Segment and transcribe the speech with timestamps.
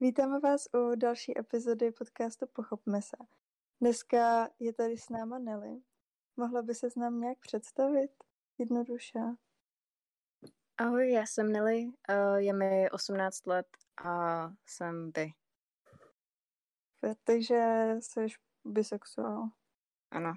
[0.00, 3.16] Vítáme vás u další epizody podcastu Pochopme se.
[3.80, 5.82] Dneska je tady s náma Nelly.
[6.36, 8.10] Mohla by se s nám nějak představit?
[8.58, 9.18] Jednoduše.
[10.78, 13.66] Ahoj, já jsem Nelly, uh, je mi 18 let
[14.04, 15.32] a jsem by.
[17.24, 18.26] Takže jsi
[18.64, 19.48] bisexuál.
[20.10, 20.34] Ano.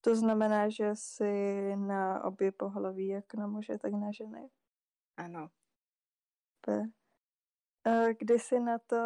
[0.00, 4.50] To znamená, že jsi na obě pohlaví, jak na muže, tak na ženy.
[5.16, 5.50] Ano.
[6.56, 6.82] Super.
[8.18, 8.96] Kdy jsi na to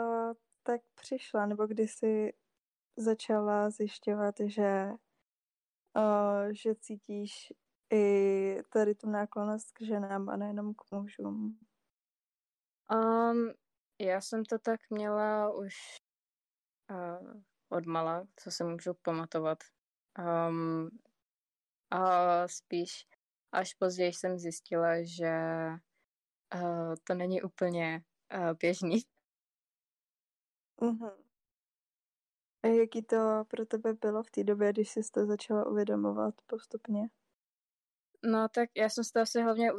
[0.62, 2.32] tak přišla, nebo kdy jsi
[2.96, 4.90] začala zjišťovat, že,
[6.50, 7.52] že cítíš
[7.92, 11.58] i tady tu náklonost k ženám a nejenom k mužům?
[12.92, 13.52] Um,
[14.00, 15.74] já jsem to tak měla už
[16.90, 19.58] uh, od mala, co se můžu pamatovat.
[20.18, 20.90] Um,
[21.90, 23.06] a spíš
[23.52, 25.32] až později jsem zjistila, že
[26.54, 28.02] uh, to není úplně
[28.34, 29.02] uh, běžný.
[30.82, 31.24] Uh-huh.
[32.62, 37.08] A jaký to pro tebe bylo v té době, když jsi to začala uvědomovat postupně?
[38.24, 39.72] No tak já jsem si to asi hlavně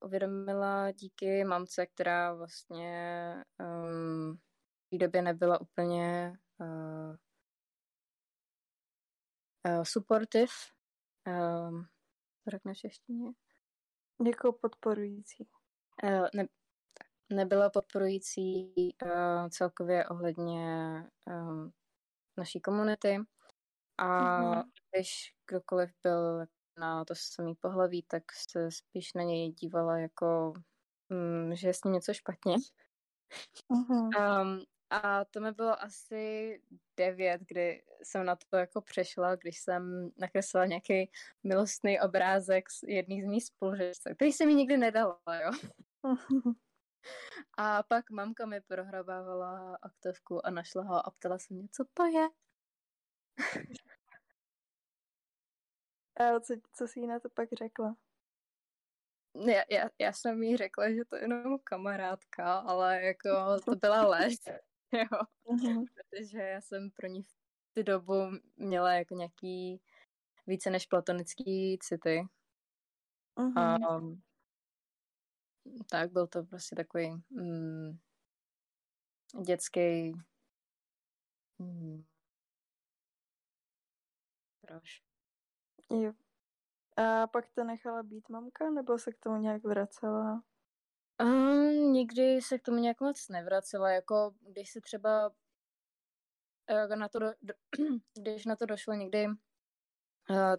[0.00, 4.36] uvědomila díky mamce, která vlastně um,
[4.86, 7.16] v té době nebyla úplně uh,
[9.68, 10.52] uh, supportive.
[11.26, 11.86] Um,
[12.44, 13.32] to řekne v češtině?
[14.26, 15.48] Jako podporující.
[16.02, 16.46] Uh, ne,
[17.32, 20.94] nebyla podporující uh, celkově ohledně
[21.26, 21.70] um,
[22.36, 23.18] naší komunity.
[23.98, 24.64] A mm-hmm.
[24.90, 26.46] když kdokoliv byl
[26.78, 30.52] na to samý pohlaví, tak se spíš na něj dívala jako,
[31.10, 32.56] um, že je s ním něco špatně.
[33.72, 34.10] Mm-hmm.
[34.42, 36.60] Um, a to mi bylo asi
[36.96, 41.10] devět, kdy jsem na to jako přešla, když jsem nakreslila nějaký
[41.44, 45.50] milostný obrázek z jedný z mých spolužečců, který se mi nikdy nedala, jo.
[47.58, 52.04] A pak mamka mi prohrabávala aktovku a našla ho a ptala se mě, co to
[52.04, 52.28] je.
[56.16, 57.96] A co, co jsi jí na to pak řekla?
[59.46, 63.28] Já, já, já jsem jí řekla, že to je jenom kamarádka, ale jako
[63.64, 64.34] to byla lež,
[64.92, 65.20] jo.
[65.44, 65.84] Uh-huh.
[65.94, 67.34] Protože já jsem pro ní v
[67.74, 68.14] tu dobu
[68.56, 69.82] měla jako nějaký
[70.46, 72.26] více než platonický city.
[73.36, 73.60] Uh-huh.
[73.60, 74.00] A
[75.90, 77.98] tak byl to prostě takový mm,
[79.46, 80.12] dětský
[81.58, 82.04] mm,
[84.60, 85.02] proč.
[85.90, 86.12] Jo.
[86.96, 90.42] A pak to nechala být mamka, nebo se k tomu nějak vracela?
[91.22, 95.30] Um, nikdy se k tomu nějak moc nevracela, jako když se třeba
[96.70, 97.54] jako na to do, do,
[98.18, 99.36] když na to došlo někdy uh,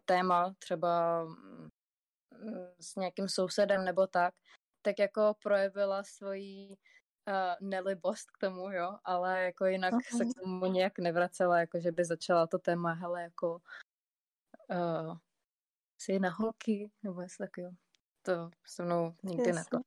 [0.06, 1.70] téma třeba um,
[2.80, 4.34] s nějakým sousedem nebo tak,
[4.86, 6.78] tak jako projevila svoji
[7.28, 10.18] uh, nelibost k tomu, jo, ale jako jinak uh-huh.
[10.18, 13.62] se k tomu nějak nevracela, jako že by začala to téma, hele, jako
[14.70, 15.18] uh,
[16.02, 17.72] si na holky, nebo něco takového.
[18.22, 19.80] To se mnou nikdy neto.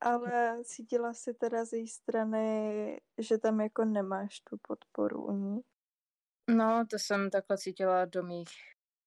[0.00, 5.60] Ale cítila si teda z její strany, že tam jako nemáš tu podporu u ní?
[6.48, 8.50] No, to jsem takhle cítila do mých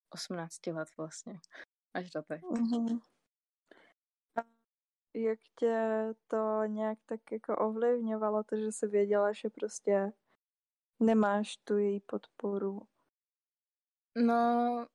[0.09, 1.39] 18 let vlastně.
[1.93, 2.41] Až do teď.
[2.41, 2.99] Uh-huh
[5.15, 10.11] jak tě to nějak tak jako ovlivňovalo, to, že jsi věděla, že prostě
[10.99, 12.81] nemáš tu její podporu?
[14.17, 14.87] No,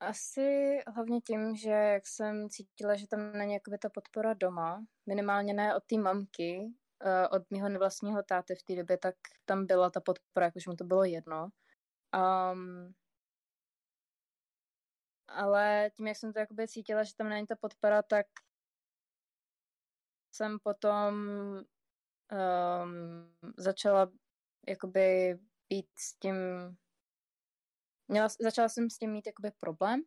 [0.00, 5.54] asi hlavně tím, že jak jsem cítila, že tam není jakoby ta podpora doma, minimálně
[5.54, 9.14] ne od té mamky, eh, od mého nevlastního táty v té době, tak
[9.44, 11.48] tam byla ta podpora, jakože mu to bylo jedno.
[12.52, 12.94] Um,
[15.36, 18.26] ale tím, jak jsem to jakoby cítila, že tam není ta podpora, tak
[20.32, 21.14] jsem potom
[22.32, 24.12] um, začala
[24.68, 25.38] jakoby
[25.68, 26.36] být s tím,
[28.08, 30.02] měla, začala jsem s tím mít jakoby problém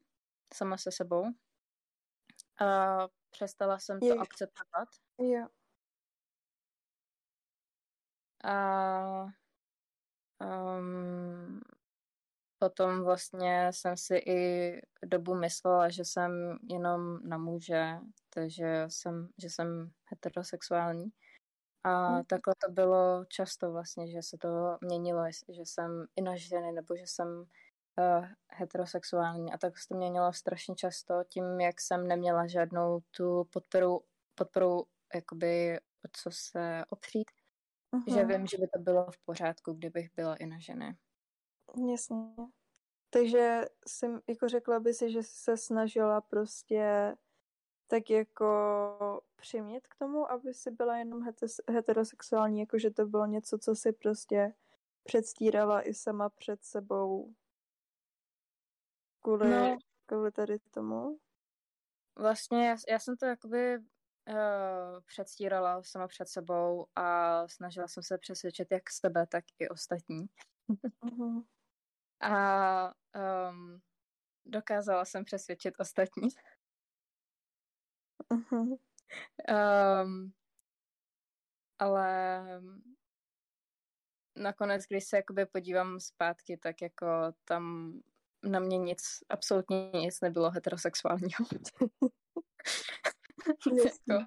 [0.54, 1.26] sama se sebou
[2.62, 2.98] a
[3.30, 4.16] přestala jsem to je.
[4.16, 4.90] akceptovat.
[5.18, 5.48] Jo.
[8.44, 9.24] A
[10.42, 11.62] um,
[12.60, 14.72] Potom vlastně jsem si i
[15.06, 17.98] dobu myslela, že jsem jenom na muže,
[18.30, 21.10] takže jsem, že jsem heterosexuální.
[21.84, 22.26] A mm.
[22.26, 26.96] takhle to bylo často vlastně, že se to měnilo, že jsem i na ženy, nebo
[26.96, 29.54] že jsem uh, heterosexuální.
[29.54, 34.02] A tak se to měnilo strašně často tím, jak jsem neměla žádnou tu podporu,
[34.36, 34.86] podporu
[35.16, 37.32] jakoby o co se opřít.
[37.94, 38.14] Uh-huh.
[38.14, 40.96] Že vím, že by to bylo v pořádku, kdybych byla i na ženy.
[41.92, 42.36] Jasně.
[43.10, 47.16] Takže jsem, jako řekla by si, že se snažila prostě
[47.88, 51.28] tak jako přimět k tomu, aby si byla jenom
[51.70, 54.54] heterosexuální, jakože to bylo něco, co si prostě
[55.04, 57.34] předstírala i sama před sebou
[59.22, 61.20] kvůli, no, kvůli tady tomu?
[62.16, 63.86] Vlastně já, já jsem to jakoby uh,
[65.06, 70.26] předstírala sama před sebou a snažila jsem se přesvědčit jak sebe, tak i ostatní.
[71.04, 71.44] uh-huh.
[72.22, 72.94] A
[73.50, 73.82] um,
[74.46, 76.30] dokázala jsem přesvědčit ostatní.
[78.32, 78.78] Uh-huh.
[80.04, 80.34] Um,
[81.80, 82.44] ale
[84.36, 87.06] nakonec, když se jakoby podívám zpátky, tak jako
[87.46, 87.94] tam
[88.44, 91.46] na mě nic, absolutně nic nebylo heterosexuálního.
[93.86, 94.26] jako,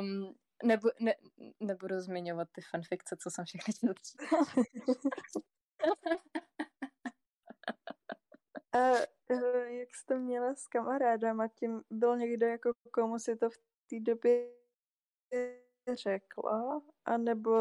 [0.00, 0.34] um,
[0.64, 1.14] nebu, ne,
[1.60, 3.94] nebudu zmiňovat ty fanfikce, co jsem všechny četla.
[8.72, 8.90] A
[9.30, 13.56] uh, jak jste měla s kamarádama, tím byl někdo jako komu si to v
[13.90, 14.50] té době
[15.92, 16.82] řekla?
[17.04, 17.54] A nebo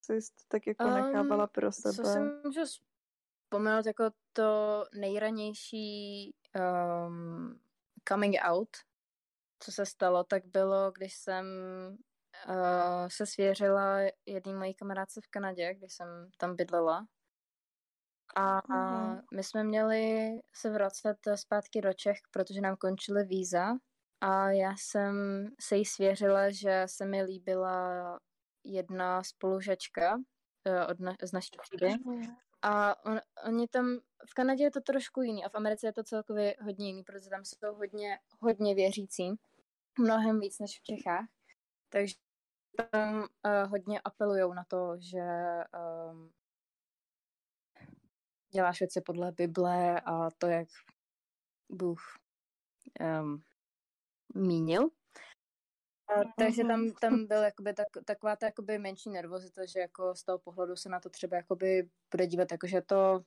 [0.00, 1.94] jsi to tak jako um, nechávala pro sebe?
[1.94, 6.34] Co si můžu vzpomenout jako to nejranější
[7.06, 7.60] um,
[8.08, 8.76] coming out,
[9.60, 11.46] co se stalo, tak bylo, když jsem
[12.48, 17.06] uh, se svěřila jedný mojí kamarádce v Kanadě, když jsem tam bydlela.
[18.36, 19.22] A mm-hmm.
[19.34, 23.74] my jsme měli se vracet zpátky do Čech, protože nám končily víza
[24.20, 28.18] a já jsem se jí svěřila, že se mi líbila
[28.64, 31.94] jedna spolužačka uh, od na, z naší třídy.
[32.62, 33.98] A on, oni tam,
[34.30, 37.30] v Kanadě je to trošku jiný a v Americe je to celkově hodně jiný, protože
[37.30, 39.30] tam jsou hodně, hodně věřící,
[39.98, 41.24] mnohem víc než v Čechách.
[41.88, 42.14] Takže
[42.90, 45.24] tam uh, hodně apelujou na to, že
[46.10, 46.30] um,
[48.50, 50.68] děláš věci podle Bible a to, jak
[51.68, 52.00] Bůh
[53.20, 53.42] um,
[54.34, 54.88] mínil.
[56.08, 56.92] A, takže tam, mhm.
[56.92, 60.88] tam byl jakoby tak, taková ta jakoby menší nervozita, že jako z toho pohledu se
[60.88, 63.24] na to třeba jakoby bude dívat, jakože to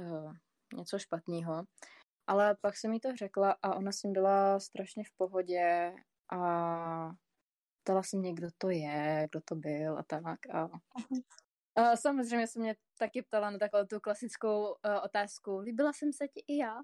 [0.00, 0.34] uh,
[0.74, 1.64] něco špatného.
[2.26, 5.94] Ale pak jsem mi to řekla a ona si byla strašně v pohodě
[6.32, 7.10] a
[7.82, 10.46] ptala se mě, kdo to je, kdo to byl a tak.
[10.54, 10.68] A,
[11.76, 14.74] a samozřejmě se mě taky ptala na takovou tu klasickou uh,
[15.04, 15.58] otázku.
[15.58, 16.80] Líbila jsem se ti i já?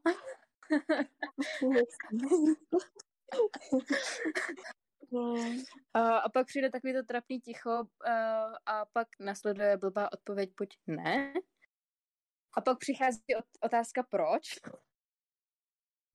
[5.13, 5.35] No.
[5.95, 10.79] A, a pak přijde takový to trapný ticho a, a pak nasleduje blbá odpověď buď
[10.87, 11.33] ne,
[12.55, 13.21] a pak přichází
[13.61, 14.43] otázka proč,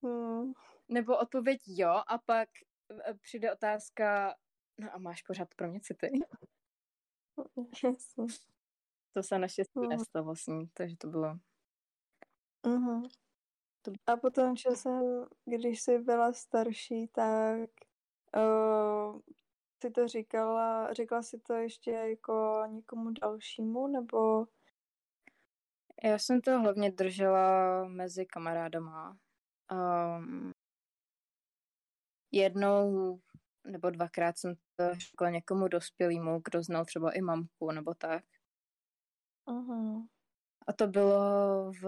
[0.04, 0.54] hmm.
[0.88, 2.50] nebo odpověď jo, a pak
[3.22, 4.36] přijde otázka
[4.80, 6.10] no a máš pořád pro mě city?
[9.16, 9.90] To se naštěstí hmm.
[9.90, 11.38] nestalo vlastně, takže to bylo...
[12.64, 13.10] Uh-huh.
[14.08, 17.70] A potom časem, když jsi byla starší, tak
[18.38, 19.20] uh,
[19.84, 24.48] si to říkala, řekla si to ještě jako někomu dalšímu, nebo?
[26.04, 29.18] Já jsem to hlavně držela mezi kamarádama.
[29.72, 30.52] Um,
[32.32, 33.20] jednou
[33.66, 38.24] nebo dvakrát jsem to řekla někomu dospělému, kdo znal třeba i mamku nebo tak.
[39.48, 40.08] Uh-huh.
[40.68, 41.86] A to bylo v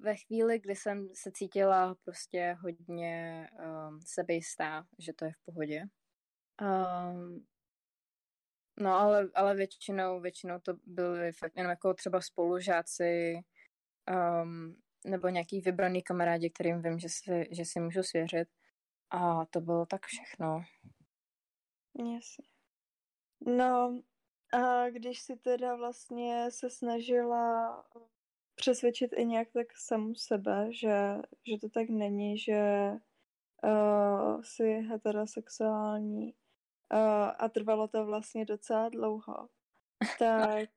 [0.00, 3.48] ve chvíli, kdy jsem se cítila prostě hodně
[3.88, 5.82] um, sebejistá, že to je v pohodě.
[6.62, 7.46] Um,
[8.80, 13.34] no ale, ale většinou, většinou to byly fakt jenom jako třeba spolužáci
[14.42, 18.48] um, nebo nějaký vybraný kamarádi, kterým vím, že si, že si můžu svěřit.
[19.10, 20.62] A to bylo tak všechno.
[21.98, 22.48] Jasně.
[23.46, 24.02] No,
[24.54, 27.84] a když si teda vlastně se snažila
[28.54, 31.16] přesvědčit i nějak tak samu sebe, že,
[31.48, 32.90] že to tak není, že
[33.64, 36.34] uh, jsi heterosexuální
[36.92, 39.48] uh, a trvalo to vlastně docela dlouho.
[40.18, 40.68] Tak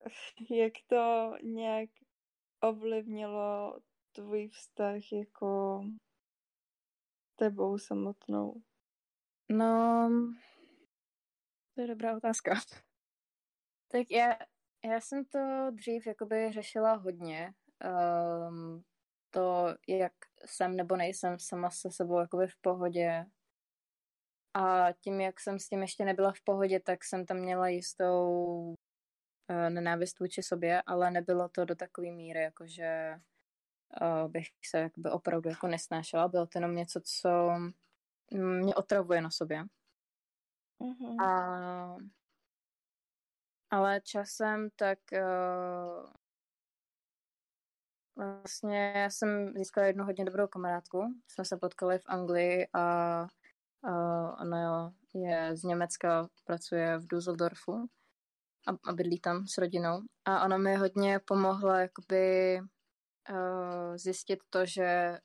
[0.50, 1.90] jak to nějak
[2.60, 3.80] ovlivnilo
[4.12, 5.84] tvůj vztah jako
[7.36, 8.62] tebou samotnou?
[9.48, 10.10] No,
[11.74, 12.54] to je dobrá otázka.
[13.88, 14.38] Tak já,
[14.84, 17.54] já jsem to dřív jakoby řešila hodně.
[18.48, 18.84] Um,
[19.30, 20.12] to, jak
[20.46, 23.26] jsem nebo nejsem sama se sebou jakoby v pohodě.
[24.54, 28.28] A tím, jak jsem s tím ještě nebyla v pohodě, tak jsem tam měla jistou
[29.50, 33.14] uh, nenávist vůči sobě, ale nebylo to do takové míry, jakože
[34.00, 36.28] uh, bych se jakoby opravdu jako nesnášela.
[36.28, 37.50] Bylo to jenom něco, co
[38.32, 39.64] mě otravuje na sobě.
[40.80, 41.22] Mm-hmm.
[41.24, 41.96] A
[43.70, 46.10] ale časem tak uh,
[48.16, 51.14] vlastně já jsem získala jednu hodně dobrou kamarádku.
[51.28, 52.82] Jsme se potkali v Anglii a,
[53.82, 53.90] a
[54.40, 57.88] ona je z Německa, pracuje v Düsseldorfu
[58.66, 60.02] a, a bydlí tam s rodinou.
[60.24, 62.58] A ona mi hodně pomohla jakoby
[63.30, 65.18] uh, zjistit to, že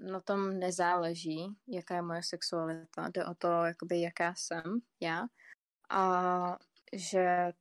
[0.00, 3.08] na tom nezáleží, jaká je moje sexualita.
[3.08, 4.62] Jde o to, jakoby, jaká jsem
[5.00, 5.22] já.
[5.90, 6.56] A
[6.92, 7.52] že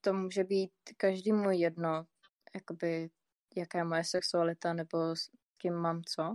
[0.00, 2.06] to může být každému jedno,
[2.54, 3.10] jakoby,
[3.56, 6.34] jaká je moje sexualita nebo s kým mám co.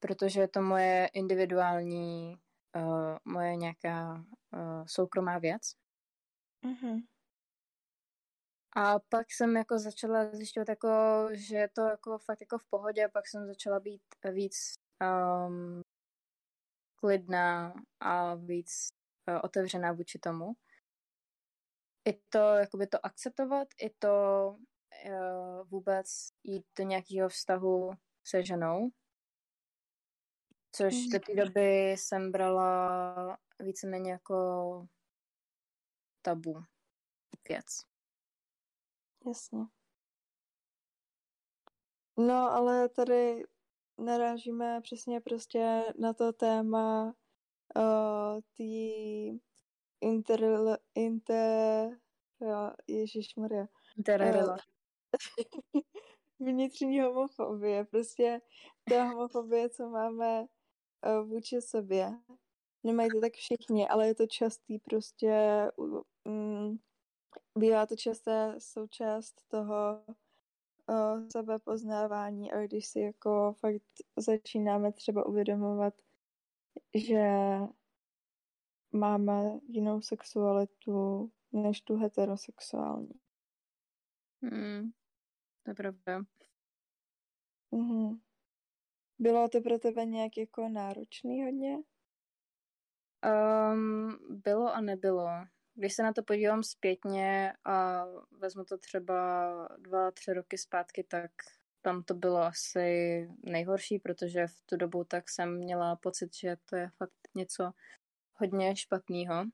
[0.00, 2.36] Protože je to moje individuální,
[2.76, 5.62] uh, moje nějaká uh, soukromá věc.
[6.64, 7.02] Mm-hmm.
[8.76, 10.88] A pak jsem jako začala zjišťovat, jako,
[11.32, 14.02] že je to jako fakt jako v pohodě, pak jsem začala být
[14.32, 14.74] víc
[15.46, 15.82] um,
[16.96, 18.88] klidná a víc
[19.28, 20.52] uh, otevřená vůči tomu.
[22.04, 24.08] I to, jakoby to akceptovat, i to
[25.06, 26.06] uh, vůbec
[26.42, 27.92] jít do nějakého vztahu
[28.26, 28.90] se ženou.
[30.72, 34.86] Což do té doby jsem brala víceméně jako
[36.22, 36.64] tabu
[37.48, 37.91] věc.
[39.26, 39.66] Jasně.
[42.18, 43.42] No, ale tady
[43.98, 47.14] narážíme přesně prostě na to téma
[47.76, 48.92] uh, tý
[50.00, 50.40] inter,
[50.94, 51.98] inter
[52.88, 53.66] Ježišmarja.
[53.96, 54.56] Interrela.
[55.74, 55.82] Uh,
[56.40, 57.84] vnitřní homofobie.
[57.84, 58.40] Prostě
[58.90, 62.10] ta homofobie, co máme uh, vůči sobě.
[62.84, 65.66] Nemají to tak všichni, ale je to častý prostě
[66.24, 66.78] um,
[67.58, 70.04] bývá to časté součást toho
[70.86, 73.82] uh, sebepoznávání a když si jako fakt
[74.16, 75.94] začínáme třeba uvědomovat,
[76.94, 77.22] že
[78.92, 83.20] máme jinou sexualitu než tu heterosexuální.
[84.42, 84.90] Hmm,
[85.62, 86.22] to je pravda.
[87.70, 88.20] Mhm.
[89.18, 91.78] Bylo to pro tebe nějak jako náročný hodně?
[93.72, 95.28] Um, bylo a nebylo.
[95.82, 98.04] Když se na to podívám zpětně a
[98.38, 101.30] vezmu to třeba dva, tři roky zpátky, tak
[101.80, 106.76] tam to bylo asi nejhorší, protože v tu dobu tak jsem měla pocit, že to
[106.76, 107.72] je fakt něco
[108.34, 109.44] hodně špatného.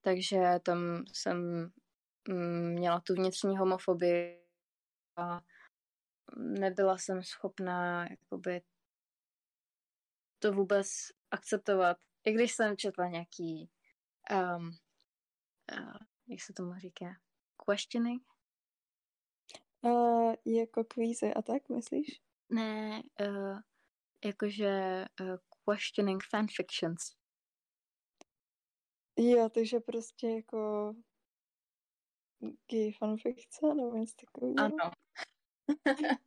[0.00, 1.70] Takže tam jsem
[2.28, 4.46] mm, měla tu vnitřní homofobii
[5.16, 5.40] a
[6.36, 8.62] nebyla jsem schopná jakoby
[10.38, 10.86] to vůbec
[11.30, 11.96] akceptovat.
[12.24, 13.70] I když jsem četla nějaký
[14.30, 14.76] um,
[16.28, 17.06] jak se tomu říká,
[17.70, 18.22] questioning?
[19.80, 22.20] Uh, jako kvízy a tak, myslíš?
[22.48, 23.60] Ne, uh,
[24.24, 27.00] jakože uh, questioning fanfictions.
[29.18, 30.92] Jo, takže prostě jako
[32.70, 34.54] gay fanfikce nebo něco takového?
[34.58, 34.90] Ano.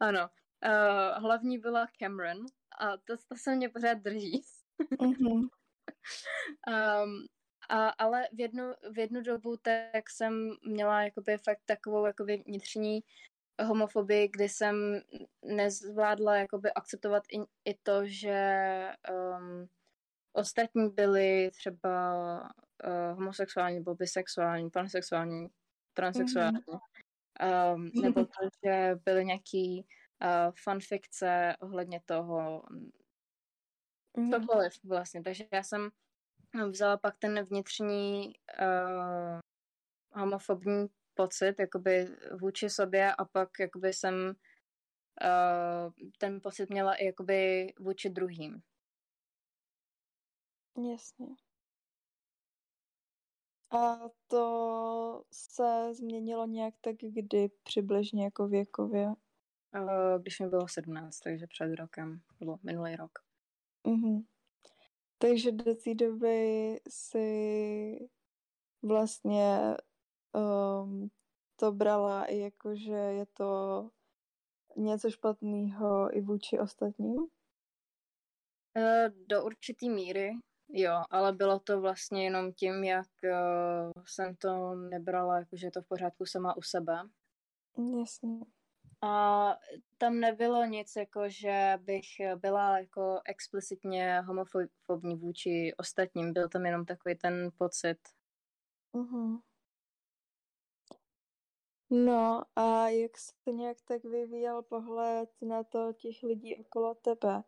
[0.00, 0.30] ano.
[0.64, 2.46] Uh, hlavní byla Cameron
[2.78, 4.42] a to, to se mě pořád drží.
[4.80, 5.48] mm-hmm.
[7.04, 7.26] um,
[7.70, 13.00] a, ale v jednu, v jednu dobu tak jsem měla jakoby fakt takovou jakoby vnitřní
[13.64, 15.00] homofobii, kdy jsem
[15.44, 17.38] nezvládla jakoby akceptovat i,
[17.70, 19.68] i to, že um,
[20.32, 22.14] ostatní byli třeba
[22.86, 25.48] uh, homosexuální nebo bisexuální, pansexuální,
[25.94, 26.58] transexuální.
[26.58, 27.74] Mm-hmm.
[27.74, 29.86] Um, nebo to, že byly nějaký
[30.22, 32.62] uh, fanfikce ohledně toho,
[34.16, 34.40] mm-hmm.
[34.40, 35.22] cokoliv vlastně.
[35.22, 35.90] Takže já jsem
[36.70, 39.40] vzala pak ten vnitřní uh,
[40.12, 42.08] homofobní pocit jakoby
[42.40, 48.62] vůči sobě a pak jakoby jsem uh, ten pocit měla i jakoby vůči druhým.
[50.90, 51.26] Jasně.
[53.70, 59.06] A to se změnilo nějak tak kdy přibližně jako věkově?
[59.06, 63.10] Uh, když mi bylo 17, takže před rokem, bylo minulý rok.
[63.86, 64.22] Mhm.
[65.22, 68.08] Takže do té doby si
[68.82, 69.76] vlastně
[70.32, 71.10] um,
[71.56, 73.90] to brala i jako, že je to
[74.76, 77.26] něco špatného i vůči ostatním?
[78.76, 80.30] E, do určitý míry,
[80.68, 85.82] jo, ale bylo to vlastně jenom tím, jak uh, jsem to nebrala, jakože je to
[85.82, 87.02] v pořádku sama u sebe.
[87.98, 88.40] Jasně.
[89.02, 89.56] A
[89.98, 96.32] tam nebylo nic, jako že bych byla jako explicitně homofobní vůči ostatním.
[96.32, 97.98] Byl tam jenom takový ten pocit.
[98.94, 99.40] Uh-huh.
[101.90, 107.42] No a jak se nějak tak vyvíjel pohled na to těch lidí okolo tebe?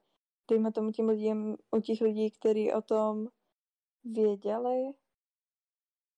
[0.50, 3.28] Dejme tomu tím lidem, u těch lidí, kteří o tom
[4.04, 4.92] věděli,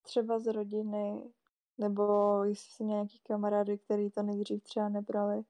[0.02, 1.32] třeba z rodiny,
[1.78, 5.42] nebo jestli jsi měl nějaký kamarády, který to nejdřív třeba nebrali,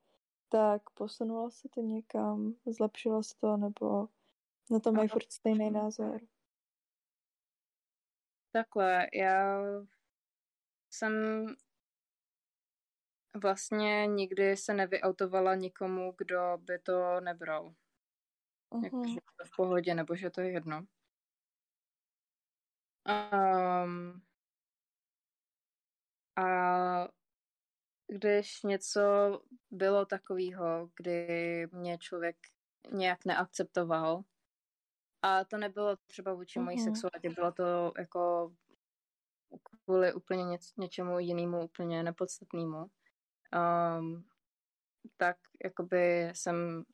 [0.48, 4.08] tak posunulo se to někam, zlepšilo se to, nebo
[4.70, 6.20] na to mají furt stejný názor?
[8.52, 9.62] Takhle, já
[10.90, 11.46] jsem
[13.42, 17.74] vlastně nikdy se nevyautovala nikomu, kdo by to nebral.
[18.72, 18.84] Uh-huh.
[18.84, 20.86] Jako, že to v pohodě, nebo že to je jedno.
[23.84, 24.22] Um,
[26.36, 27.08] a
[28.08, 29.00] když něco
[29.70, 32.36] bylo takového, kdy mě člověk
[32.92, 34.22] nějak neakceptoval,
[35.22, 36.84] a to nebylo třeba vůči mojí uh-huh.
[36.84, 38.54] sexualitě, bylo to jako
[39.84, 42.86] kvůli úplně něč, něčemu jinému, úplně nepodstatnému.
[43.98, 44.24] Um,
[45.16, 46.84] tak jakoby jsem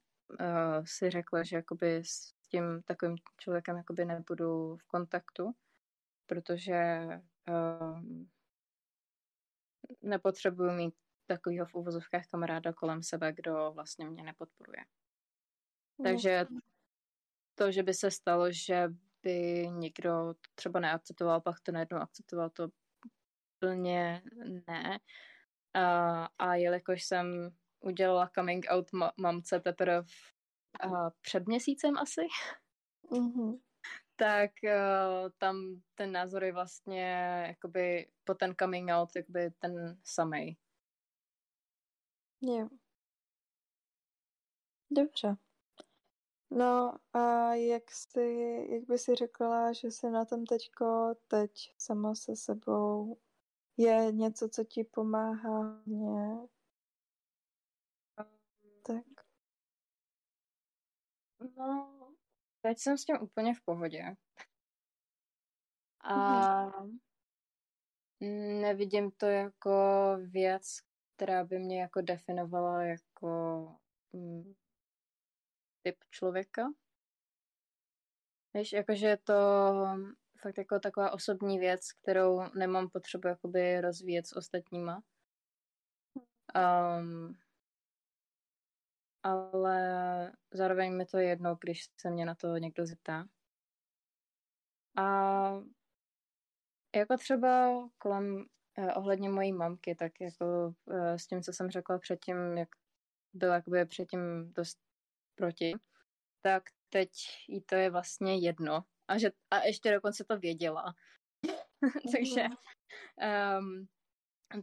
[0.40, 5.52] uh, si řekla, že jakoby s tím takovým člověkem jakoby nebudu v kontaktu,
[6.26, 7.08] protože
[7.48, 8.30] um,
[10.02, 10.94] nepotřebuju mít
[11.26, 14.84] takovýho v uvozovkách kamaráda kolem sebe, kdo vlastně mě nepodporuje.
[15.98, 16.04] No.
[16.04, 16.46] Takže
[17.54, 18.88] to, že by se stalo, že
[19.22, 22.68] by někdo třeba neakceptoval, pak to najednou akceptoval, to
[23.58, 24.22] plně
[24.66, 24.98] ne.
[25.74, 30.02] A, a jelikož jsem udělala coming out ma- mamce teprve
[31.20, 32.20] před měsícem asi,
[33.10, 33.60] mm-hmm.
[34.20, 37.02] Tak uh, tam ten názor je vlastně
[37.48, 40.56] jakoby po ten coming out jakoby ten samej.
[42.40, 42.68] Jo.
[44.90, 45.36] Dobře.
[46.50, 52.14] No a jak jsi, jak by si řekla, že jsi na tom teďko teď sama
[52.14, 53.18] se sebou?
[53.76, 56.48] Je něco, co ti pomáhá mě?
[58.82, 59.04] Tak.
[61.56, 61.99] No,
[62.60, 64.16] teď jsem s tím úplně v pohodě.
[66.00, 66.98] A mhm.
[68.60, 69.70] nevidím to jako
[70.20, 70.62] věc,
[71.16, 73.28] která by mě jako definovala jako
[74.12, 74.54] mm,
[75.82, 76.62] typ člověka.
[78.54, 79.34] Víš, jakože je to
[80.40, 85.02] fakt jako taková osobní věc, kterou nemám potřebu jakoby rozvíjet s ostatníma.
[86.54, 87.38] Um,
[89.22, 93.24] ale zároveň mi to je jedno, když se mě na to někdo zeptá.
[94.96, 95.04] A
[96.96, 98.44] jako třeba kolem
[98.78, 102.68] eh, ohledně mojí mamky, tak jako eh, s tím, co jsem řekla předtím, jak
[103.32, 104.78] byl jakoby předtím dost
[105.34, 105.72] proti,
[106.40, 107.10] tak teď
[107.48, 108.84] jí to je vlastně jedno.
[109.08, 110.94] A, že, a ještě dokonce to věděla.
[112.14, 112.44] takže,
[113.58, 113.86] um,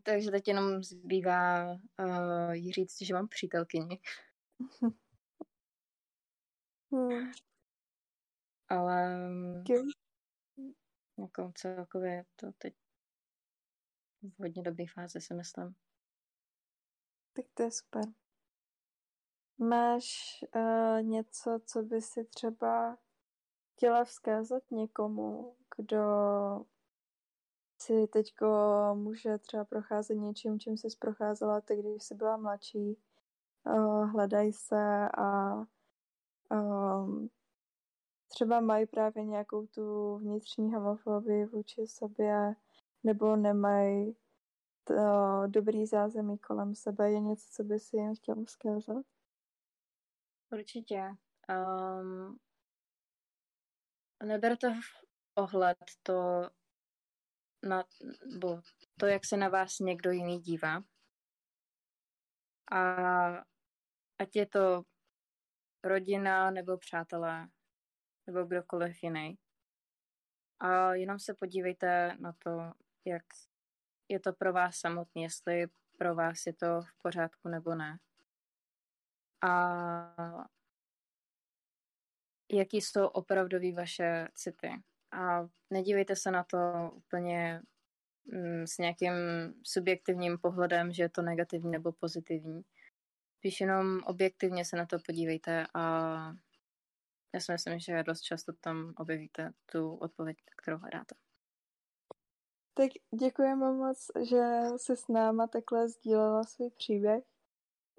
[0.04, 4.00] takže teď jenom zbývá uh, jí říct, že mám přítelkyni.
[6.92, 7.32] hmm.
[8.70, 9.20] Ale
[11.18, 12.74] jako celkově to teď
[14.22, 15.76] v hodně dobré fázi si myslím.
[17.34, 18.04] Tak to je super.
[19.58, 20.06] Máš
[20.56, 22.98] uh, něco, co by si třeba
[23.74, 26.02] chtěla vzkázat někomu, kdo
[27.82, 28.48] si teďko
[28.94, 32.98] může třeba procházet něčím, čím jsi procházela ty, když jsi byla mladší.
[33.68, 35.56] Uh, hledají se a
[36.52, 37.30] um,
[38.28, 42.56] třeba mají právě nějakou tu vnitřní homofobii vůči sobě,
[43.04, 44.16] nebo nemají
[44.84, 44.94] to
[45.48, 47.12] dobrý zázemí kolem sebe.
[47.12, 49.06] Je něco, co by si jim chtěl vzkázat?
[50.52, 51.16] Určitě.
[51.50, 52.40] Um,
[54.24, 56.50] neberte v ohled to,
[57.64, 57.84] na,
[58.40, 58.62] bo,
[59.00, 60.84] to, jak se na vás někdo jiný dívá.
[62.72, 63.28] A
[64.20, 64.84] ať je to
[65.84, 67.48] rodina nebo přátelé,
[68.28, 69.38] nebo kdokoliv jiný.
[70.60, 72.72] A jenom se podívejte na to,
[73.06, 73.24] jak
[74.10, 77.98] je to pro vás samotný, jestli pro vás je to v pořádku nebo ne.
[79.42, 80.48] A
[82.52, 84.70] jaký jsou opravdový vaše city.
[85.12, 87.62] A nedívejte se na to úplně
[88.26, 89.14] mm, s nějakým
[89.64, 92.62] subjektivním pohledem, že je to negativní nebo pozitivní.
[93.38, 95.82] Spíš jenom objektivně se na to podívejte a
[97.34, 101.16] já si myslím, že dost často tam objevíte tu odpověď, kterou hledáte.
[102.74, 104.44] Tak děkujeme moc, že
[104.78, 107.24] jsi s náma takhle sdílela svůj příběh.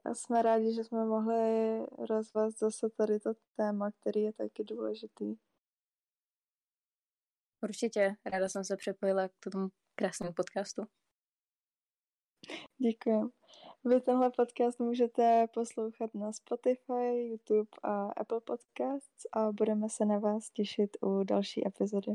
[0.05, 5.35] A jsme rádi, že jsme mohli rozvést zase tady to téma, který je taky důležitý.
[7.63, 10.83] Určitě, ráda jsem se připojila k tomu krásnému podcastu.
[12.79, 13.38] Děkuji.
[13.85, 20.19] Vy tenhle podcast můžete poslouchat na Spotify, YouTube a Apple Podcasts a budeme se na
[20.19, 22.15] vás těšit u další epizody.